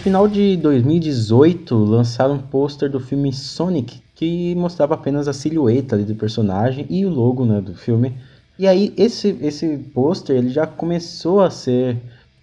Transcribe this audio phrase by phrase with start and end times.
[0.00, 6.14] final de 2018, lançaram um pôster do filme Sonic que mostrava apenas a silhueta do
[6.14, 8.16] personagem e o logo né, do filme.
[8.58, 11.98] E aí esse, esse pôster ele já começou a ser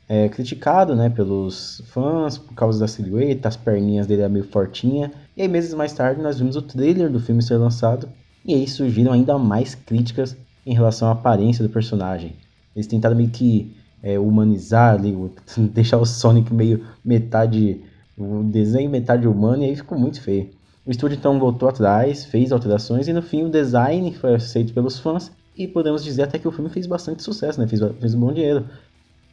[0.07, 5.11] é, criticado né, pelos fãs por causa da silhueta, as perninhas dele é meio fortinha.
[5.35, 8.07] E aí meses mais tarde nós vimos o trailer do filme ser lançado
[8.45, 12.35] e aí surgiram ainda mais críticas em relação à aparência do personagem.
[12.75, 13.75] Eles tentaram meio que
[14.07, 15.13] é, humanizar ali,
[15.73, 17.81] deixar o Sonic meio metade
[18.17, 20.49] o desenho metade humano e aí ficou muito feio.
[20.85, 24.97] O estúdio então voltou atrás, fez alterações e no fim o design foi aceito pelos
[24.97, 27.67] fãs e podemos dizer até que o filme fez bastante sucesso, né?
[27.67, 28.65] Fez, fez um bom dinheiro.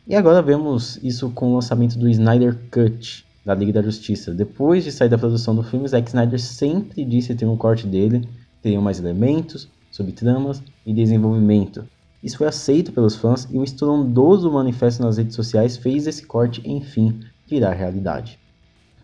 [0.06, 4.34] E agora vemos isso com o lançamento do Snyder Cut da Liga da Justiça.
[4.34, 8.28] Depois de sair da produção do filme, Zack Snyder sempre disse ter um corte dele,
[8.60, 11.86] teriam mais elementos, subtramas e desenvolvimento.
[12.24, 16.62] Isso foi aceito pelos fãs e um estrondoso manifesto nas redes sociais fez esse corte,
[16.64, 18.38] enfim, virar realidade.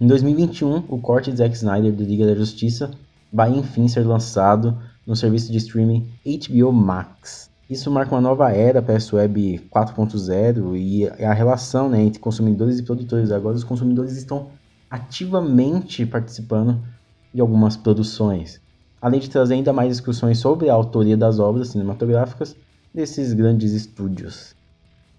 [0.00, 2.90] Em 2021, o corte de Zack Snyder do Liga da Justiça
[3.30, 7.50] vai enfim ser lançado no serviço de streaming HBO Max.
[7.68, 12.78] Isso marca uma nova era para essa web 4.0 e a relação né, entre consumidores
[12.78, 13.30] e produtores.
[13.30, 14.46] Agora os consumidores estão
[14.90, 16.80] ativamente participando
[17.34, 18.62] de algumas produções,
[18.98, 22.56] além de trazer ainda mais discussões sobre a autoria das obras cinematográficas
[22.92, 24.54] desses grandes estúdios.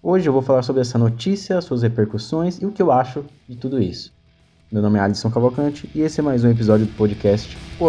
[0.02, 3.56] Hoje eu vou falar sobre essa notícia, suas repercussões e o que eu acho de
[3.56, 4.12] tudo isso.
[4.70, 7.88] Meu nome é Alisson Cavalcante e esse é mais um episódio do podcast O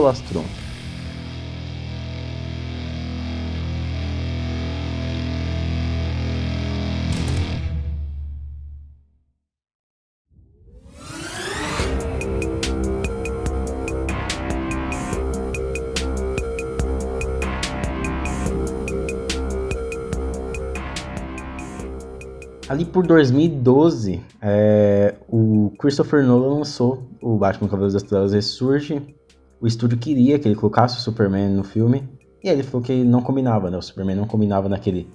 [22.73, 29.15] ali por 2012, é, o Christopher Nolan lançou o Batman Cavaleiros das Trevas Ressurge.
[29.61, 32.09] O estúdio queria que ele colocasse o Superman no filme.
[32.43, 33.77] E aí ele falou que não combinava, né?
[33.77, 35.07] O Superman não combinava naquele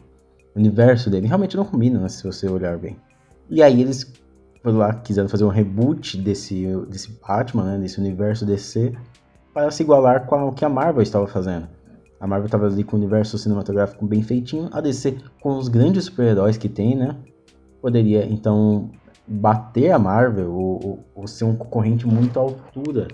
[0.54, 1.26] universo dele.
[1.26, 2.08] Realmente não combina, né?
[2.08, 2.96] Se você olhar bem.
[3.50, 4.10] E aí eles
[4.62, 7.78] foram lá, quiseram fazer um reboot desse, desse Batman, né?
[7.78, 8.94] Desse universo DC.
[9.52, 11.66] Para se igualar com o que a Marvel estava fazendo.
[12.20, 14.70] A Marvel estava ali com o universo cinematográfico bem feitinho.
[14.72, 17.16] A DC com os grandes super-heróis que tem, né?
[17.80, 18.90] Poderia então
[19.26, 23.08] bater a Marvel ou, ou, ser um concorrente muito à altura.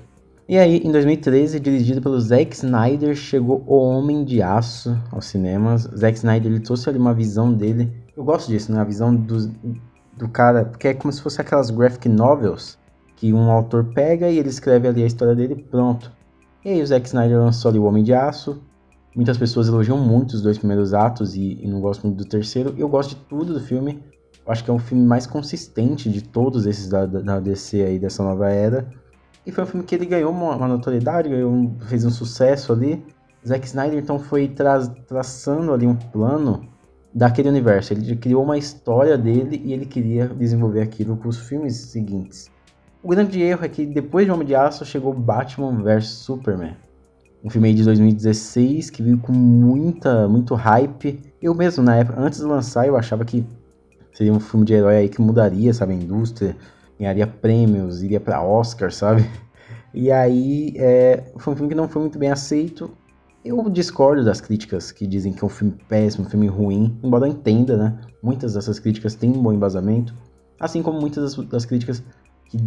[0.48, 5.82] E aí, em 2013, dirigido pelo Zack Snyder, chegou O Homem de Aço aos cinemas.
[5.96, 7.90] Zack Snyder ele trouxe ali uma visão dele.
[8.16, 8.78] Eu gosto disso, né?
[8.78, 9.50] A visão do,
[10.16, 12.78] do cara, porque é como se fosse aquelas graphic novels
[13.16, 16.12] que um autor pega e ele escreve ali a história dele pronto.
[16.64, 18.62] E aí o Zack Snyder lançou ali O Homem de Aço.
[19.16, 22.74] Muitas pessoas elogiam muito os dois primeiros atos e, e não gostam muito do terceiro.
[22.76, 24.02] Eu gosto de tudo do filme.
[24.46, 28.22] Acho que é um filme mais consistente de todos esses da, da DC aí, dessa
[28.22, 28.86] nova era.
[29.46, 32.72] E foi um filme que ele ganhou uma, uma notoriedade, ganhou um, fez um sucesso
[32.72, 33.04] ali.
[33.46, 36.68] Zack Snyder então foi tra traçando ali um plano
[37.14, 37.92] daquele universo.
[37.92, 42.50] Ele criou uma história dele e ele queria desenvolver aquilo com os filmes seguintes.
[43.02, 46.76] O grande erro é que depois de Homem de Aço chegou Batman vs Superman.
[47.44, 51.20] Um filme aí de 2016 que veio com muita, muito hype.
[51.40, 53.44] Eu mesmo, na época, antes de lançar, eu achava que
[54.14, 56.56] Seria um filme de herói aí que mudaria, sabe, a indústria,
[56.98, 59.28] ganharia prêmios, iria para Oscar, sabe?
[59.92, 62.90] E aí, é, foi um filme que não foi muito bem aceito.
[63.44, 67.28] Eu discordo das críticas que dizem que é um filme péssimo, um filme ruim, embora
[67.28, 68.00] eu entenda, né?
[68.22, 70.12] Muitas dessas críticas têm um bom embasamento,
[70.58, 72.02] assim como muitas das, das críticas
[72.46, 72.58] que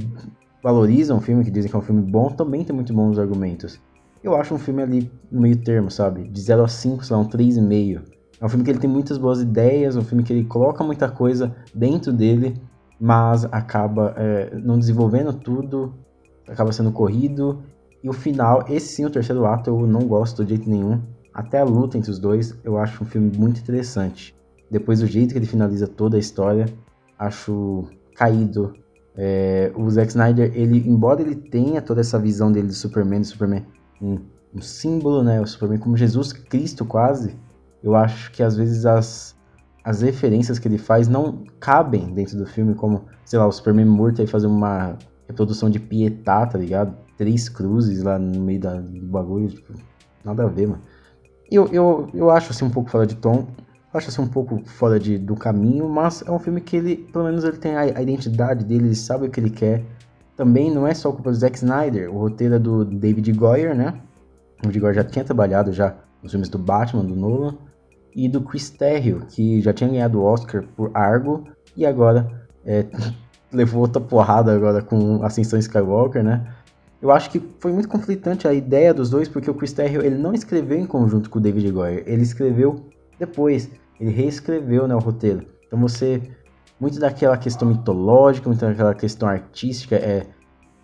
[0.63, 3.79] valorizam o filme, que dizem que é um filme bom, também tem muito bons argumentos.
[4.23, 6.27] Eu acho um filme ali no meio termo, sabe?
[6.27, 8.01] De 0 a 5, sei lá, um 3,5.
[8.39, 11.09] É um filme que ele tem muitas boas ideias, um filme que ele coloca muita
[11.09, 12.55] coisa dentro dele,
[12.99, 15.93] mas acaba é, não desenvolvendo tudo,
[16.47, 17.63] acaba sendo corrido.
[18.03, 21.01] E o final, esse sim, o terceiro ato, eu não gosto de jeito nenhum.
[21.33, 24.35] Até a luta entre os dois, eu acho um filme muito interessante.
[24.69, 26.65] Depois do jeito que ele finaliza toda a história,
[27.17, 27.85] acho
[28.15, 28.73] caído.
[29.15, 33.27] É, o Zack Snyder, ele, embora ele tenha toda essa visão dele do Superman, do
[33.27, 33.65] Superman
[33.99, 34.19] um,
[34.53, 35.41] um símbolo, né?
[35.41, 37.35] O Superman como Jesus Cristo quase,
[37.83, 39.35] eu acho que às vezes as,
[39.83, 43.85] as referências que ele faz não cabem dentro do filme, como, sei lá, o Superman
[43.85, 44.97] morto aí fazer uma
[45.27, 46.93] reprodução de Pietá, tá ligado?
[47.17, 49.73] Três cruzes lá no meio da, do bagulho, tipo,
[50.23, 50.81] nada a ver, mano.
[51.49, 53.47] Eu, eu, eu acho assim um pouco fora de tom,
[53.93, 57.23] acho assim um pouco fora de, do caminho, mas é um filme que ele, pelo
[57.23, 59.85] menos ele tem a, a identidade dele, ele sabe o que ele quer.
[60.35, 63.99] Também não é só culpa do Zack Snyder, o roteiro é do David Goyer, né?
[64.59, 67.55] O David Goyer já tinha trabalhado já nos filmes do Batman, do Nolan
[68.15, 72.85] e do Chris Terrio, que já tinha ganhado o Oscar por Argo e agora é,
[73.51, 76.53] levou outra porrada agora com Ascensão Skywalker, né?
[76.99, 80.17] Eu acho que foi muito conflitante a ideia dos dois, porque o Chris Terrio ele
[80.17, 82.87] não escreveu em conjunto com o David Goyer, ele escreveu
[83.19, 83.69] depois,
[83.99, 85.45] ele reescreveu né, o roteiro.
[85.67, 86.21] Então você,
[86.79, 90.25] muito daquela questão mitológica, muito daquela questão artística, é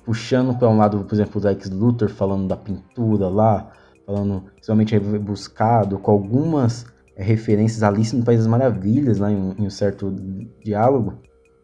[0.05, 3.71] puxando para um lado, por exemplo, o Lex Luthor falando da pintura lá,
[4.05, 9.55] falando extremamente buscado, com algumas é, referências a Alice no País das Maravilhas, lá em,
[9.57, 10.13] em um certo
[10.63, 11.13] diálogo,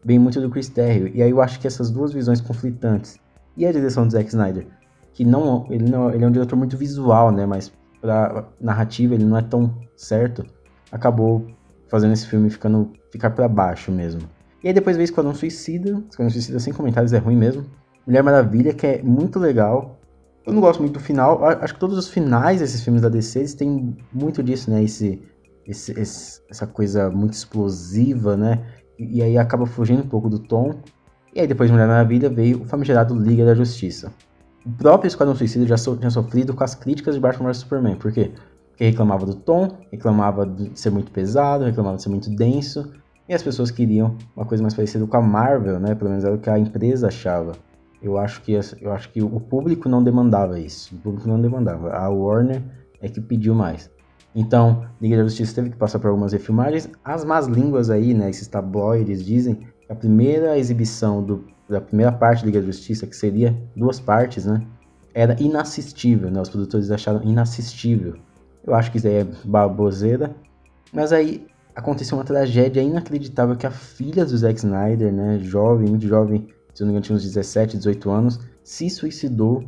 [0.04, 1.10] bem muito do Chris Terrio.
[1.14, 3.18] E aí eu acho que essas duas visões conflitantes
[3.56, 4.66] e a direção do Zack Snyder,
[5.12, 7.46] que não ele, não, ele é um diretor muito visual, né?
[7.46, 10.44] Mas pra narrativa ele não é tão certo.
[10.90, 11.46] Acabou
[11.88, 14.22] fazendo esse filme ficando ficar para baixo mesmo.
[14.62, 16.02] E aí depois veio Esquadrão Suicida.
[16.08, 17.64] Esquadrão Suicida sem comentários é ruim mesmo.
[18.06, 19.98] Mulher Maravilha, que é muito legal.
[20.46, 21.44] Eu não gosto muito do final.
[21.44, 24.82] Acho que todos os finais desses filmes da DC eles têm muito disso, né?
[24.82, 25.22] Esse,
[25.66, 28.64] esse, esse, essa coisa muito explosiva, né?
[28.98, 30.74] E, e aí acaba fugindo um pouco do tom.
[31.34, 34.12] E aí depois de Mulher Maravilha veio o famigerado Liga da Justiça.
[34.64, 37.96] O próprio Esquadrão Suicida já so, tinha sofrido com as críticas de Batman vs Superman.
[37.96, 38.32] Por quê?
[38.70, 42.92] Porque reclamava do tom, reclamava de ser muito pesado, reclamava de ser muito denso.
[43.28, 45.94] E as pessoas queriam uma coisa mais parecida com a Marvel, né?
[45.94, 47.52] Pelo menos era o que a empresa achava.
[48.02, 50.94] Eu acho que, eu acho que o público não demandava isso.
[50.94, 51.92] O público não demandava.
[51.92, 52.62] A Warner
[53.00, 53.90] é que pediu mais.
[54.34, 56.88] Então, Liga da Justiça teve que passar por algumas refilmagens.
[57.04, 58.30] As más línguas aí, né?
[58.30, 63.16] Esses tabloides dizem a primeira exibição do, da primeira parte da Liga da Justiça, que
[63.16, 64.64] seria duas partes, né?
[65.12, 66.40] Era inassistível, né?
[66.40, 68.16] Os produtores acharam inassistível.
[68.64, 70.34] Eu acho que isso aí é baboseira.
[70.92, 75.38] Mas aí aconteceu uma tragédia inacreditável que a filha do Zack Snyder, né?
[75.40, 79.64] Jovem, muito jovem, se não me engano tinha uns 17, 18 anos, se suicidou.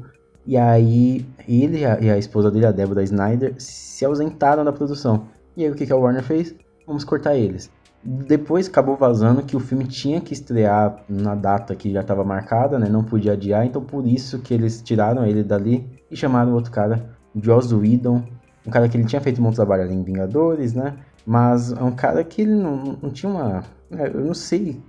[0.46, 4.72] E aí ele e a, e a esposa dele, a Deborah Snyder, se ausentaram da
[4.72, 5.26] produção.
[5.56, 6.54] E aí o que, que a Warner fez?
[6.86, 7.70] Vamos cortar eles.
[8.04, 12.76] Depois acabou vazando que o filme tinha que estrear na data que já estava marcada,
[12.76, 12.88] né?
[12.88, 17.16] Não podia adiar, então por isso que eles tiraram ele dali e chamaram outro cara,
[17.40, 18.24] Joss Whedon,
[18.66, 20.94] um cara que ele tinha feito um bom trabalho ali em Vingadores, né?
[21.24, 23.62] Mas é um cara que ele não, não tinha uma.
[23.92, 24.80] É, eu não sei.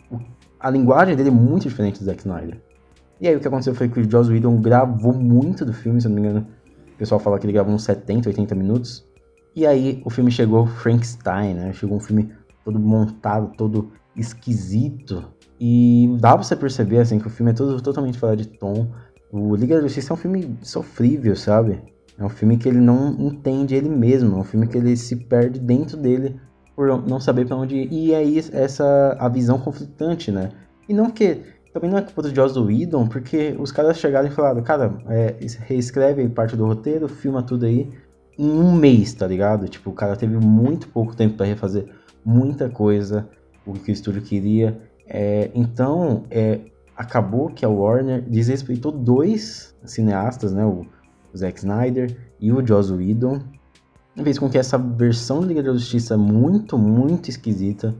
[0.59, 2.59] A linguagem dele é muito diferente do Zack Snyder.
[3.23, 6.07] E aí o que aconteceu foi que o Joss Whedon gravou muito do filme, se
[6.07, 6.45] eu não me engano.
[6.93, 9.07] O pessoal fala que ele gravou uns 70, 80 minutos.
[9.55, 11.71] E aí o filme chegou Frankenstein, né?
[11.71, 12.33] Chegou um filme
[12.65, 15.23] todo montado, todo esquisito.
[15.57, 18.91] E dá pra você perceber, assim, que o filme é todo, totalmente fora de tom.
[19.31, 21.81] O Liga da Justiça é um filme sofrível, sabe?
[22.19, 25.15] É um filme que ele não entende ele mesmo, é um filme que ele se
[25.15, 26.41] perde dentro dele
[26.75, 27.89] por não saber para onde ir.
[27.89, 30.49] E aí essa a visão conflitante, né?
[30.89, 34.31] E não que também não é culpa do Joss Whedon, porque os caras chegaram e
[34.31, 37.91] falaram, cara, é, reescreve parte do roteiro, filma tudo aí
[38.37, 39.67] em um mês, tá ligado?
[39.67, 41.87] Tipo, o cara teve muito pouco tempo para refazer
[42.23, 43.27] muita coisa,
[43.65, 44.79] o que o estúdio queria.
[45.07, 46.59] É, então, é,
[46.95, 50.63] acabou que a Warner desrespeitou dois cineastas, né?
[50.63, 50.85] O,
[51.33, 53.41] o Zack Snyder e o Joss Whedon,
[54.23, 57.95] fez com que essa versão da Liga da Justiça muito, muito esquisita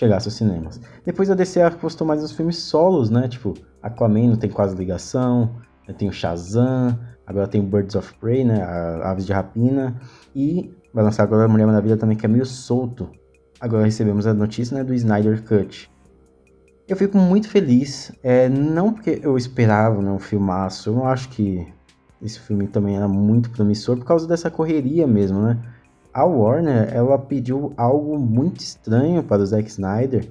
[0.00, 0.80] chegasse aos cinemas.
[1.04, 3.28] Depois a DC apostou mais nos filmes solos, né?
[3.28, 3.52] Tipo,
[3.82, 5.56] Aquaman não tem quase ligação,
[5.98, 8.62] tem o Shazam, agora tem o Birds of Prey, né?
[8.62, 10.00] A Aves de Rapina,
[10.34, 13.10] e vai lançar agora a Mulher Maravilha também, que é meio solto.
[13.60, 15.90] Agora recebemos a notícia né, do Snyder Cut.
[16.88, 21.28] Eu fico muito feliz, é, não porque eu esperava né, um filmaço, eu não acho
[21.28, 21.66] que
[22.22, 25.58] esse filme também era muito promissor por causa dessa correria mesmo, né?
[26.12, 30.28] A Warner, ela pediu algo muito estranho para o Zack Snyder,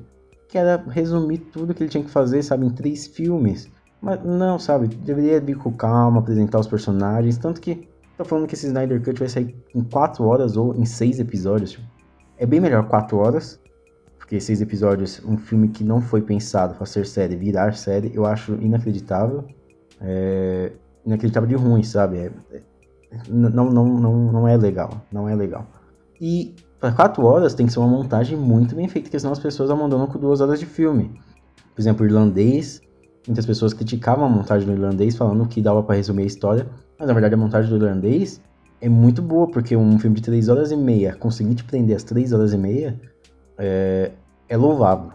[0.48, 3.70] que era resumir tudo que ele tinha que fazer, sabe, em três filmes.
[4.02, 8.56] Mas não, sabe, deveria vir com calma, apresentar os personagens, tanto que tá falando que
[8.56, 12.00] esse Snyder Cut vai sair em quatro horas ou em seis episódios, tipo.
[12.40, 13.60] É bem melhor 4 horas,
[14.18, 18.26] porque seis episódios, um filme que não foi pensado para ser série, virar série, eu
[18.26, 19.44] acho inacreditável.
[20.00, 20.72] É,
[21.06, 22.18] inacreditável de ruim, sabe?
[22.18, 22.62] É, é,
[23.28, 25.66] não, não, não, não é legal, não é legal.
[26.20, 29.40] E para 4 horas tem que ser uma montagem muito bem feita, porque senão as
[29.40, 31.20] pessoas abandonam com 2 horas de filme.
[31.74, 32.82] Por exemplo, o irlandês,
[33.28, 37.08] muitas pessoas criticavam a montagem do irlandês, falando que dava para resumir a história, mas
[37.08, 38.42] na verdade a montagem do irlandês
[38.82, 42.04] é muito boa, porque um filme de 3 horas e meia, conseguir te prender as
[42.04, 43.00] 3 horas e meia,
[43.58, 44.12] é,
[44.48, 45.12] é louvável.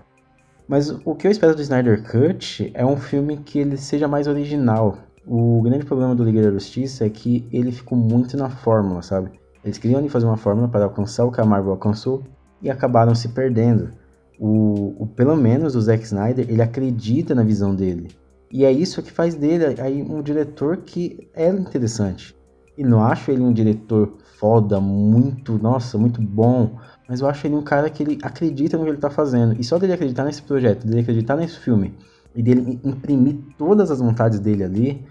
[0.66, 4.26] Mas o que eu espero do Snyder Cut é um filme que ele seja mais
[4.26, 4.96] original.
[5.26, 9.30] O grande problema do Liga da Justiça é que ele ficou muito na fórmula, sabe?
[9.64, 12.22] Eles queriam fazer uma fórmula para alcançar o que a Marvel alcançou
[12.60, 13.90] e acabaram se perdendo.
[14.38, 18.08] O, o, pelo menos o Zack Snyder, ele acredita na visão dele.
[18.52, 22.36] E é isso que faz dele aí um diretor que é interessante.
[22.76, 26.76] E não acho ele um diretor foda, muito, nossa, muito bom.
[27.08, 29.58] Mas eu acho ele um cara que ele acredita no que ele tá fazendo.
[29.58, 31.94] E só dele acreditar nesse projeto, dele acreditar nesse filme,
[32.34, 35.04] e dele imprimir todas as vontades dele ali,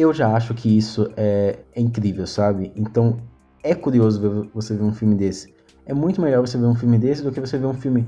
[0.00, 2.72] eu já acho que isso é, é incrível, sabe?
[2.76, 3.18] Então
[3.62, 5.54] é curioso ver, você ver um filme desse.
[5.86, 8.06] É muito melhor você ver um filme desse do que você ver um filme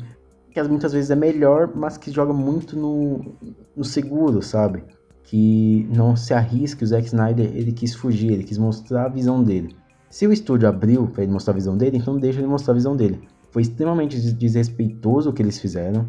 [0.52, 3.34] que muitas vezes é melhor, mas que joga muito no,
[3.75, 4.84] no seguro, sabe?
[5.25, 6.84] Que não se arrisca.
[6.84, 9.75] O Zack Snyder ele quis fugir, ele quis mostrar a visão dele.
[10.11, 12.76] Se o estúdio abriu para ele mostrar a visão dele, então deixa ele mostrar a
[12.76, 13.26] visão dele.
[13.50, 16.06] Foi extremamente desrespeitoso o que eles fizeram,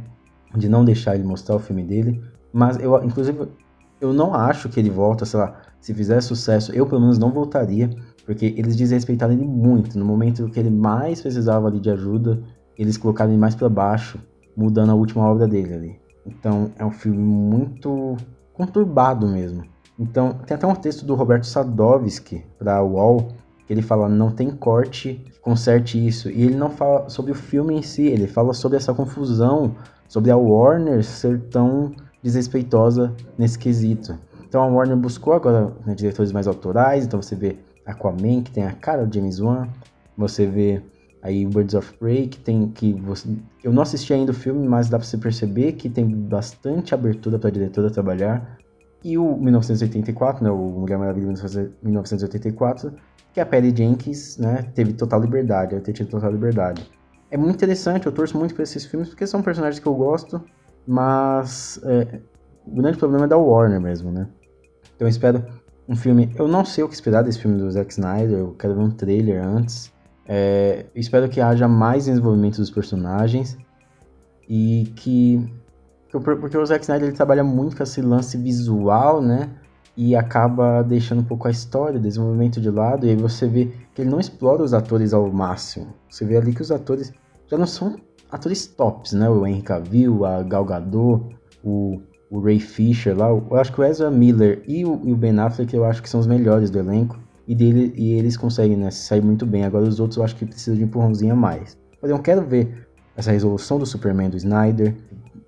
[0.56, 2.22] de não deixar ele mostrar o filme dele.
[2.52, 3.48] Mas eu, inclusive,
[4.02, 7.30] eu não acho que ele volta, sei lá, se fizer sucesso, eu pelo menos não
[7.30, 7.90] voltaria,
[8.26, 10.00] porque eles desrespeitaram ele muito.
[10.00, 12.42] No momento que ele mais precisava ali de ajuda,
[12.78, 14.18] eles colocaram ele mais para baixo,
[14.56, 16.00] mudando a última obra dele ali.
[16.26, 18.16] Então é um filme muito
[18.54, 19.66] conturbado mesmo.
[20.00, 23.34] Então tem até um texto do Roberto Sadovski para UOL
[23.68, 27.76] que ele fala não tem corte conserte isso e ele não fala sobre o filme
[27.76, 29.76] em si, ele fala sobre essa confusão,
[30.08, 31.92] sobre a Warner ser tão
[32.24, 34.18] desrespeitosa nesse quesito.
[34.54, 37.58] Então a Warner buscou agora né, diretores mais autorais, então você vê
[37.88, 39.68] Aquaman, que tem a cara do James Wan,
[40.16, 40.80] você vê
[41.24, 43.30] aí Birds of Prey, que tem que você...
[43.64, 47.40] eu não assisti ainda o filme, mas dá para você perceber que tem bastante abertura
[47.40, 48.60] para diretora trabalhar.
[49.04, 51.34] E o 1984, né, o Mulher Maravilha
[51.82, 52.94] 1984,
[53.34, 56.88] que a Patty Jenkins, né, teve total liberdade, ela tido total liberdade.
[57.32, 60.40] É muito interessante, eu torço muito para esses filmes porque são personagens que eu gosto
[60.86, 62.20] mas é,
[62.68, 64.28] o grande problema é da Warner mesmo, né?
[64.96, 65.44] Então eu espero
[65.88, 66.32] um filme.
[66.36, 68.92] Eu não sei o que esperar desse filme do Zack Snyder, eu quero ver um
[68.92, 69.92] trailer antes.
[70.26, 73.58] É, espero que haja mais desenvolvimento dos personagens
[74.48, 75.46] e que.
[76.12, 79.50] Porque o Zack Snyder ele trabalha muito com esse lance visual, né?
[79.98, 83.72] E acaba deixando um pouco a história, o desenvolvimento de lado, e aí você vê
[83.94, 85.94] que ele não explora os atores ao máximo.
[86.10, 87.12] Você vê ali que os atores
[87.48, 87.98] já não são
[88.32, 89.30] atores tops, né?
[89.30, 92.02] O Henry Cavill, a Gal Gadot, o,
[92.34, 93.30] o Ray Fisher lá.
[93.30, 96.10] Eu acho que o Ezra Miller e o, e o Ben Affleck eu acho que
[96.10, 97.20] são os melhores do elenco.
[97.48, 99.64] E, dele, e eles conseguem né, sair muito bem.
[99.64, 101.78] Agora os outros eu acho que precisam de um empurrãozinho a mais.
[102.02, 104.96] Mas eu quero ver essa resolução do Superman do Snyder.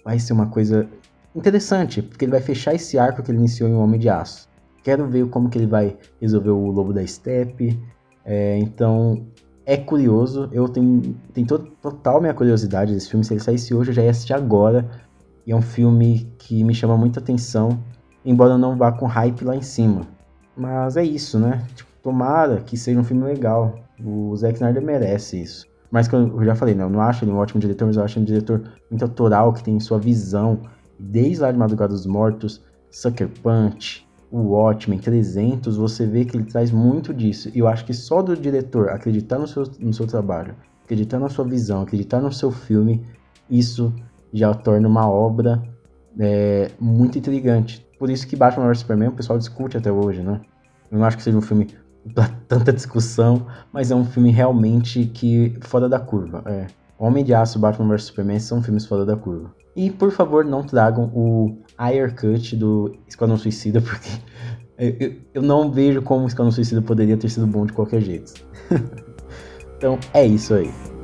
[0.03, 0.87] Vai ser uma coisa
[1.35, 4.47] interessante, porque ele vai fechar esse arco que ele iniciou em O Homem de Aço.
[4.83, 7.79] Quero ver como que ele vai resolver o Lobo da Steppe.
[8.23, 9.25] É, então,
[9.65, 13.25] é curioso, eu tenho, tenho total minha curiosidade desse filme.
[13.25, 14.87] Se ele saísse hoje, eu já ia assistir agora.
[15.45, 17.79] E é um filme que me chama muita atenção,
[18.23, 20.01] embora eu não vá com hype lá em cima.
[20.57, 21.63] Mas é isso, né?
[21.75, 23.79] Tipo, tomara que seja um filme legal.
[24.03, 25.67] O Zack Snyder merece isso.
[25.91, 26.83] Mas que eu já falei, né?
[26.83, 29.53] Eu não acho ele um ótimo diretor, mas eu acho ele um diretor muito autoral,
[29.53, 30.59] que tem sua visão.
[30.99, 36.45] Desde lá de Madrugada dos Mortos, Sucker Punch, o Watchmen 300, você vê que ele
[36.45, 37.49] traz muito disso.
[37.53, 41.29] E eu acho que só do diretor acreditar no seu, no seu trabalho, acreditar na
[41.29, 43.05] sua visão, acreditar no seu filme,
[43.49, 43.93] isso
[44.35, 45.63] já torna uma obra
[46.19, 47.85] é, muito intrigante.
[47.97, 50.41] Por isso que Batman vs Superman o pessoal discute até hoje, né?
[50.91, 51.69] Eu não acho que seja um filme
[52.13, 56.43] para tanta discussão, mas é um filme realmente que fora da curva.
[56.45, 56.67] É.
[56.99, 59.53] Homem de Aço Batman vs Superman são filmes fora da curva.
[59.75, 64.09] E por favor, não tragam o Ayer Cut do Esquadrão Suicida, porque
[64.77, 68.33] eu, eu não vejo como o Esquadrão Suicida poderia ter sido bom de qualquer jeito.
[69.77, 70.94] então é isso aí.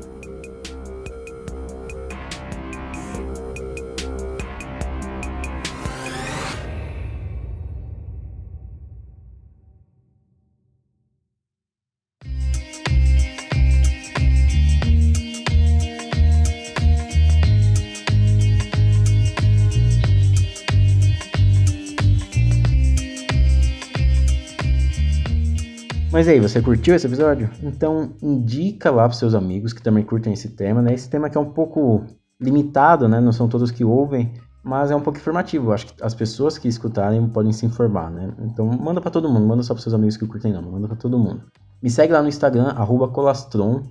[26.22, 27.50] Mas aí, você curtiu esse episódio?
[27.64, 30.94] Então indica lá para seus amigos que também curtem esse tema, né?
[30.94, 32.06] Esse tema que é um pouco
[32.40, 33.20] limitado, né?
[33.20, 34.32] Não são todos que ouvem,
[34.64, 35.72] mas é um pouco informativo.
[35.72, 38.36] Acho que as pessoas que escutarem podem se informar, né?
[38.42, 40.96] Então manda para todo mundo, manda só para seus amigos que curtem não, manda para
[40.96, 41.42] todo mundo.
[41.82, 42.72] Me segue lá no Instagram
[43.12, 43.82] @colastron.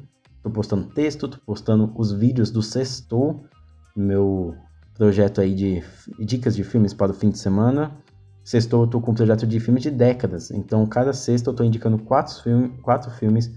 [0.41, 3.43] Tô postando texto, tô postando os vídeos do Sextou,
[3.97, 4.55] meu
[4.95, 5.83] projeto aí de
[6.21, 7.91] dicas de filmes para o fim de semana.
[8.45, 10.51] Sexto eu tô com um projeto de filmes de décadas.
[10.51, 13.51] Então, cada sexta eu tô indicando quatro, filme, quatro filmes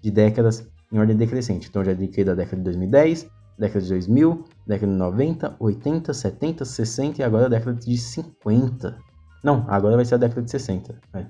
[0.00, 1.68] de décadas em ordem decrescente.
[1.68, 3.28] Então, eu já indiquei da década de 2010,
[3.58, 8.98] década de 2000, década de 90, 80, 70, 60 e agora a década de 50.
[9.44, 10.98] Não, agora vai ser a década de 60.
[11.14, 11.26] É.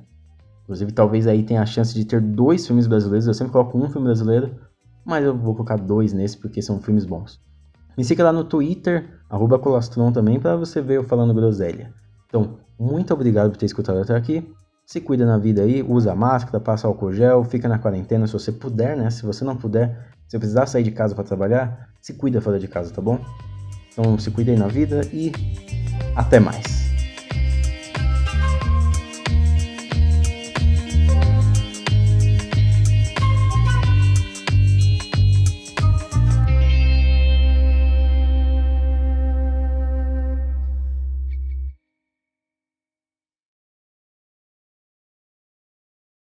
[0.62, 3.26] Inclusive, talvez aí tenha a chance de ter dois filmes brasileiros.
[3.26, 4.54] Eu sempre coloco um filme brasileiro,
[5.04, 7.40] mas eu vou colocar dois nesse porque são filmes bons.
[7.98, 11.92] Me siga lá no Twitter, arroba Colastron também, para você ver eu falando groselha.
[12.26, 14.50] Então, muito obrigado por ter escutado até aqui.
[14.86, 18.50] Se cuida na vida aí, usa máscara, passa álcool gel, fica na quarentena se você
[18.50, 19.10] puder, né?
[19.10, 22.66] Se você não puder, se precisar sair de casa para trabalhar, se cuida fora de
[22.66, 23.20] casa, tá bom?
[23.92, 25.30] Então se cuida aí na vida e
[26.16, 26.89] Até mais.